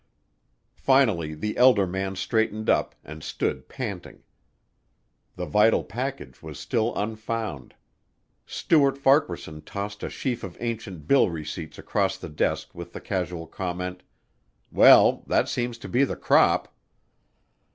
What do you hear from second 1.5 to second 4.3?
elder man straightened up, and stood panting.